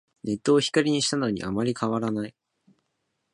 [0.23, 2.33] ネットを光にしたのにあんまり変わらない